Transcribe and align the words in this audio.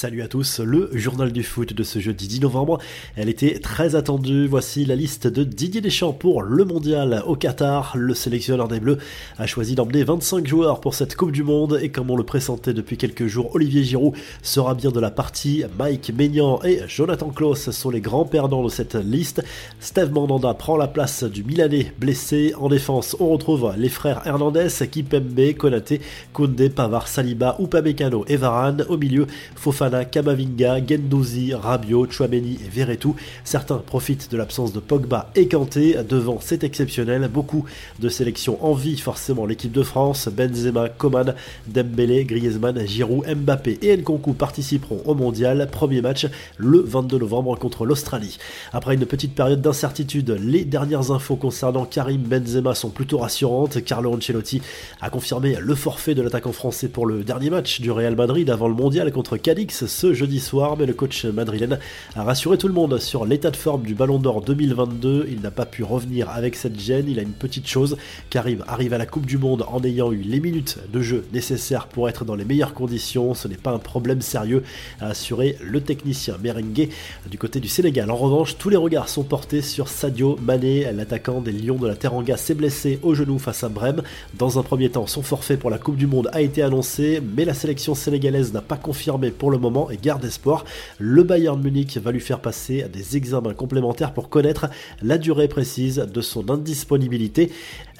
Salut 0.00 0.22
à 0.22 0.28
tous, 0.28 0.60
le 0.60 0.90
journal 0.92 1.32
du 1.32 1.42
foot 1.42 1.72
de 1.72 1.82
ce 1.82 1.98
jeudi 1.98 2.28
10 2.28 2.42
novembre. 2.42 2.78
Elle 3.16 3.28
était 3.28 3.58
très 3.58 3.96
attendue. 3.96 4.46
Voici 4.46 4.84
la 4.84 4.94
liste 4.94 5.26
de 5.26 5.42
Didier 5.42 5.80
Deschamps 5.80 6.12
pour 6.12 6.42
le 6.42 6.64
mondial 6.64 7.24
au 7.26 7.34
Qatar. 7.34 7.96
Le 7.96 8.14
sélectionneur 8.14 8.68
des 8.68 8.78
Bleus 8.78 8.98
a 9.38 9.46
choisi 9.48 9.74
d'emmener 9.74 10.04
25 10.04 10.46
joueurs 10.46 10.80
pour 10.80 10.94
cette 10.94 11.16
Coupe 11.16 11.32
du 11.32 11.42
Monde 11.42 11.80
et 11.82 11.88
comme 11.88 12.12
on 12.12 12.16
le 12.16 12.22
pressentait 12.22 12.74
depuis 12.74 12.96
quelques 12.96 13.26
jours, 13.26 13.52
Olivier 13.56 13.82
Giroud 13.82 14.14
sera 14.40 14.76
bien 14.76 14.92
de 14.92 15.00
la 15.00 15.10
partie. 15.10 15.64
Mike 15.76 16.12
Maignan 16.16 16.60
et 16.62 16.82
Jonathan 16.86 17.30
Klaus 17.30 17.68
sont 17.70 17.90
les 17.90 18.00
grands 18.00 18.24
perdants 18.24 18.62
de 18.62 18.68
cette 18.68 18.94
liste. 18.94 19.42
Steve 19.80 20.12
Mandanda 20.12 20.54
prend 20.54 20.76
la 20.76 20.86
place 20.86 21.24
du 21.24 21.42
Milanais 21.42 21.92
blessé. 21.98 22.54
En 22.56 22.68
défense, 22.68 23.16
on 23.18 23.30
retrouve 23.30 23.74
les 23.76 23.88
frères 23.88 24.22
Hernandez, 24.26 24.68
Kipembe, 24.88 25.54
Konaté, 25.56 26.00
Koundé, 26.32 26.70
Pavard, 26.70 27.08
Saliba, 27.08 27.56
Upamecano 27.58 28.24
et 28.28 28.36
Varane. 28.36 28.86
Au 28.88 28.96
milieu, 28.96 29.26
Fofana 29.56 29.87
Kamavinga, 29.90 30.86
Gendouzi, 30.86 31.54
Rabiot, 31.54 32.10
Chouameni 32.10 32.58
et 32.64 32.68
Verretou. 32.68 33.16
Certains 33.44 33.78
profitent 33.78 34.30
de 34.30 34.36
l'absence 34.36 34.72
de 34.72 34.80
Pogba 34.80 35.30
et 35.34 35.48
Kanté. 35.48 35.96
Devant, 36.08 36.38
c'est 36.40 36.64
exceptionnel. 36.64 37.28
Beaucoup 37.32 37.64
de 37.98 38.08
sélections 38.08 38.64
envient 38.64 38.98
forcément 38.98 39.46
l'équipe 39.46 39.72
de 39.72 39.82
France. 39.82 40.28
Benzema, 40.28 40.88
Coman, 40.88 41.34
Dembélé, 41.66 42.24
Griezmann, 42.24 42.86
Giroud, 42.86 43.24
Mbappé 43.26 43.78
et 43.82 43.96
Nkunku 43.96 44.34
participeront 44.34 45.00
au 45.04 45.14
mondial. 45.14 45.68
Premier 45.70 46.00
match 46.00 46.26
le 46.56 46.80
22 46.80 47.18
novembre 47.18 47.58
contre 47.58 47.86
l'Australie. 47.86 48.38
Après 48.72 48.94
une 48.94 49.06
petite 49.06 49.34
période 49.34 49.60
d'incertitude, 49.60 50.36
les 50.40 50.64
dernières 50.64 51.10
infos 51.10 51.36
concernant 51.36 51.84
Karim 51.84 52.22
Benzema 52.22 52.74
sont 52.74 52.90
plutôt 52.90 53.18
rassurantes. 53.18 53.82
Carlo 53.84 54.14
Ancelotti 54.14 54.60
a 55.00 55.10
confirmé 55.10 55.56
le 55.60 55.74
forfait 55.74 56.14
de 56.14 56.22
l'attaquant 56.22 56.52
français 56.52 56.88
pour 56.88 57.06
le 57.06 57.24
dernier 57.24 57.50
match 57.50 57.80
du 57.80 57.90
Real 57.90 58.16
Madrid 58.16 58.50
avant 58.50 58.68
le 58.68 58.74
mondial 58.74 59.10
contre 59.12 59.36
Cadix 59.36 59.77
ce 59.86 60.12
jeudi 60.14 60.40
soir, 60.40 60.76
mais 60.76 60.86
le 60.86 60.94
coach 60.94 61.24
madrilène 61.24 61.78
a 62.16 62.24
rassuré 62.24 62.58
tout 62.58 62.68
le 62.68 62.74
monde 62.74 62.98
sur 62.98 63.24
l'état 63.24 63.50
de 63.50 63.56
forme 63.56 63.82
du 63.82 63.94
Ballon 63.94 64.18
d'Or 64.18 64.42
2022. 64.42 65.28
Il 65.30 65.40
n'a 65.40 65.50
pas 65.50 65.66
pu 65.66 65.84
revenir 65.84 66.30
avec 66.30 66.56
cette 66.56 66.78
gêne. 66.78 67.06
Il 67.08 67.18
a 67.18 67.22
une 67.22 67.32
petite 67.32 67.68
chose. 67.68 67.96
Karim 68.30 68.64
arrive 68.66 68.94
à 68.94 68.98
la 68.98 69.06
Coupe 69.06 69.26
du 69.26 69.38
Monde 69.38 69.64
en 69.68 69.82
ayant 69.84 70.10
eu 70.10 70.18
les 70.18 70.40
minutes 70.40 70.78
de 70.92 71.00
jeu 71.00 71.24
nécessaires 71.32 71.86
pour 71.86 72.08
être 72.08 72.24
dans 72.24 72.34
les 72.34 72.44
meilleures 72.44 72.74
conditions. 72.74 73.34
Ce 73.34 73.46
n'est 73.46 73.56
pas 73.56 73.70
un 73.72 73.78
problème 73.78 74.20
sérieux, 74.22 74.62
a 75.00 75.06
assuré 75.08 75.56
le 75.62 75.80
technicien 75.80 76.36
merengue 76.42 76.88
du 77.30 77.38
côté 77.38 77.60
du 77.60 77.68
Sénégal. 77.68 78.10
En 78.10 78.16
revanche, 78.16 78.56
tous 78.58 78.70
les 78.70 78.76
regards 78.76 79.08
sont 79.08 79.24
portés 79.24 79.62
sur 79.62 79.88
Sadio 79.88 80.36
Mané, 80.42 80.90
l'attaquant 80.92 81.40
des 81.40 81.52
Lions 81.52 81.76
de 81.76 81.86
la 81.86 81.94
Teranga, 81.94 82.36
s'est 82.36 82.54
blessé 82.54 82.98
au 83.02 83.14
genou 83.14 83.38
face 83.38 83.62
à 83.64 83.68
Brême. 83.68 84.02
Dans 84.38 84.58
un 84.58 84.62
premier 84.62 84.90
temps, 84.90 85.06
son 85.06 85.22
forfait 85.22 85.56
pour 85.56 85.70
la 85.70 85.78
Coupe 85.78 85.96
du 85.96 86.06
Monde 86.06 86.30
a 86.32 86.40
été 86.40 86.62
annoncé, 86.62 87.22
mais 87.36 87.44
la 87.44 87.54
sélection 87.54 87.94
sénégalaise 87.94 88.52
n'a 88.52 88.62
pas 88.62 88.76
confirmé 88.76 89.30
pour 89.30 89.50
le 89.50 89.58
moment 89.58 89.67
et 89.90 89.98
garde 90.00 90.24
espoir. 90.24 90.64
Le 90.98 91.22
Bayern 91.22 91.60
Munich 91.60 91.98
va 91.98 92.10
lui 92.10 92.20
faire 92.20 92.40
passer 92.40 92.86
des 92.90 93.16
examens 93.16 93.52
complémentaires 93.52 94.14
pour 94.14 94.28
connaître 94.28 94.66
la 95.02 95.18
durée 95.18 95.46
précise 95.46 95.96
de 95.96 96.20
son 96.20 96.48
indisponibilité. 96.50 97.52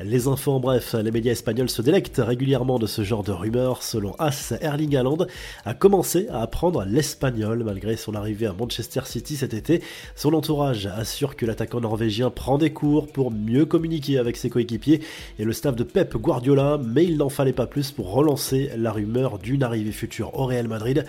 Les 0.02 0.28
infos 0.28 0.52
en 0.52 0.60
bref, 0.60 0.94
les 0.94 1.10
médias 1.10 1.32
espagnols 1.32 1.68
se 1.68 1.82
délectent 1.82 2.22
régulièrement 2.24 2.78
de 2.78 2.86
ce 2.86 3.02
genre 3.02 3.22
de 3.22 3.32
rumeurs. 3.32 3.82
Selon 3.82 4.14
As, 4.18 4.54
Erling 4.60 4.96
Haaland 4.96 5.26
a 5.64 5.74
commencé 5.74 6.26
à 6.28 6.40
apprendre 6.40 6.84
l'espagnol 6.84 7.64
malgré 7.64 7.96
son 7.96 8.14
arrivée 8.14 8.46
à 8.46 8.54
Manchester 8.54 9.02
City 9.04 9.36
cet 9.36 9.52
été. 9.52 9.82
Son 10.16 10.32
entourage 10.32 10.86
assure 10.86 11.36
que 11.36 11.44
l'attaquant 11.44 11.80
norvégien 11.80 12.30
prend 12.30 12.56
des 12.56 12.72
cours 12.72 13.08
pour 13.08 13.30
mieux 13.30 13.66
communiquer 13.66 14.18
avec 14.18 14.36
ses 14.36 14.48
coéquipiers 14.48 15.00
et 15.38 15.44
le 15.44 15.52
staff 15.52 15.76
de 15.76 15.84
Pep 15.84 16.16
Guardiola, 16.16 16.80
mais 16.82 17.04
il 17.04 17.18
n'en 17.18 17.28
fallait 17.28 17.52
pas 17.52 17.66
plus 17.66 17.90
pour 17.90 18.12
relancer 18.12 18.70
la 18.76 18.92
rumeur 18.92 19.38
d'une 19.38 19.62
arrivée 19.62 19.92
future 19.92 20.38
au 20.38 20.46
Real 20.46 20.68
Madrid. 20.68 21.04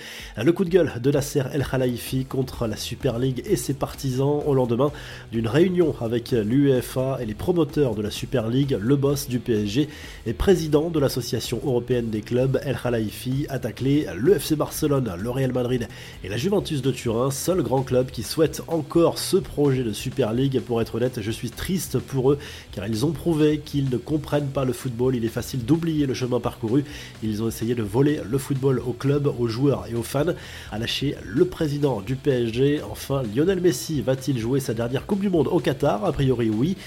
Coup 0.52 0.66
de 0.66 0.69
gueule 0.69 0.94
de 1.02 1.11
Nasser 1.11 1.44
El 1.53 1.66
Khalifi 1.66 2.25
contre 2.25 2.66
la 2.66 2.78
Super 2.78 3.19
League 3.19 3.44
et 3.45 3.55
ses 3.55 3.73
partisans 3.73 4.42
au 4.45 4.53
lendemain 4.53 4.92
d'une 5.31 5.47
réunion 5.47 5.95
avec 6.02 6.31
l'UEFA 6.31 7.19
et 7.22 7.25
les 7.25 7.33
promoteurs 7.33 7.95
de 7.95 8.02
la 8.02 8.11
Super 8.11 8.47
League 8.47 8.77
le 8.80 8.95
boss 8.95 9.27
du 9.27 9.39
PSG 9.39 9.89
et 10.26 10.33
président 10.33 10.89
de 10.89 10.99
l'association 10.99 11.59
européenne 11.65 12.09
des 12.09 12.21
clubs, 12.21 12.59
El 12.64 12.77
Khalifi, 12.82 13.45
a 13.49 13.59
taclé 13.59 14.08
le 14.15 14.36
FC 14.36 14.55
Barcelone, 14.55 15.11
le 15.17 15.30
Real 15.30 15.52
Madrid 15.52 15.88
et 16.23 16.30
la 16.30 16.38
Juventus 16.38 16.82
de 16.82 16.92
Turin, 16.92 17.32
seul 17.32 17.61
grand 17.61 17.82
club 17.82 18.09
qui 18.09 18.23
souhaite 18.23 18.61
encore 18.67 19.17
ce 19.17 19.38
projet 19.38 19.83
de 19.83 19.93
Super 19.93 20.33
League. 20.33 20.61
Pour 20.61 20.82
être 20.82 20.95
honnête, 20.95 21.21
je 21.21 21.32
suis 21.32 21.52
triste 21.52 21.99
pour 21.99 22.32
eux 22.32 22.39
car 22.71 22.88
ils 22.88 23.05
ont 23.05 23.11
prouvé 23.11 23.59
qu'ils 23.59 23.89
ne 23.89 23.98
comprennent 23.98 24.49
pas 24.49 24.65
le 24.65 24.73
football. 24.73 25.15
Il 25.15 25.26
est 25.26 25.30
facile 25.30 25.65
d'oublier 25.65 26.05
le 26.05 26.14
chemin 26.14 26.39
parcouru. 26.39 26.83
Ils 27.23 27.43
ont 27.43 27.48
essayé 27.48 27.76
de 27.76 27.83
voler 27.83 28.21
le 28.30 28.38
football 28.38 28.80
aux 28.80 28.93
clubs, 28.93 29.27
aux 29.27 29.48
joueurs 29.48 29.86
et 29.89 29.95
aux 29.95 30.04
fans. 30.04 30.33
A 30.72 30.80
lâché 30.80 31.16
le 31.23 31.45
président 31.45 32.02
du 32.02 32.16
PSG. 32.16 32.82
Enfin, 32.89 33.23
Lionel 33.36 33.61
Messi 33.61 34.02
va-t-il 34.02 34.38
jouer 34.38 34.60
sa 34.60 34.73
dernière 34.73 35.05
Coupe 35.05 35.22
du 35.22 35.30
Monde 35.30 35.48
au 35.48 35.60
Qatar? 35.60 36.05
A 36.05 36.11
priori 36.11 36.50
oui, 36.50 36.77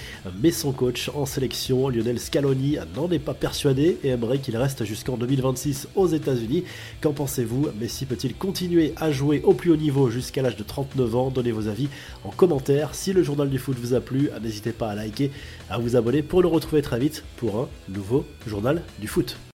mais 0.41 0.51
son 0.51 0.71
coach 0.71 1.09
en 1.13 1.25
sélection 1.25 1.89
Lionel 1.89 2.19
Scaloni 2.19 2.77
n'en 2.95 3.09
est 3.11 3.19
pas 3.19 3.33
persuadé 3.33 3.97
et 4.03 4.09
aimerait 4.09 4.39
qu'il 4.39 4.57
reste 4.57 4.85
jusqu'en 4.85 5.17
2026 5.17 5.89
aux 5.95 6.07
États-Unis. 6.07 6.63
Qu'en 7.01 7.13
pensez-vous? 7.13 7.67
Messi 7.79 8.05
peut-il 8.05 8.35
continuer 8.35 8.93
à 8.97 9.11
jouer 9.11 9.41
au 9.43 9.53
plus 9.53 9.71
haut 9.71 9.77
niveau 9.77 10.09
jusqu'à 10.09 10.41
l'âge 10.41 10.57
de 10.57 10.63
39 10.63 11.15
ans? 11.15 11.29
Donnez 11.29 11.51
vos 11.51 11.67
avis 11.67 11.89
en 12.23 12.29
commentaire. 12.29 12.95
Si 12.95 13.13
le 13.13 13.23
journal 13.23 13.49
du 13.49 13.59
foot 13.59 13.77
vous 13.79 13.93
a 13.93 14.01
plu, 14.01 14.29
n'hésitez 14.41 14.71
pas 14.71 14.89
à 14.89 14.95
liker, 14.95 15.31
à 15.69 15.77
vous 15.77 15.95
abonner 15.95 16.21
pour 16.21 16.41
nous 16.41 16.49
retrouver 16.49 16.81
très 16.81 16.99
vite 16.99 17.23
pour 17.37 17.59
un 17.59 17.69
nouveau 17.89 18.25
journal 18.47 18.81
du 18.99 19.07
foot. 19.07 19.37